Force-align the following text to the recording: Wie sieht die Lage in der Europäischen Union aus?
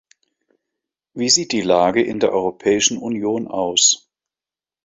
Wie 1.13 1.29
sieht 1.29 1.51
die 1.51 1.61
Lage 1.61 2.01
in 2.01 2.19
der 2.19 2.31
Europäischen 2.31 2.97
Union 2.97 3.47
aus? 3.47 4.09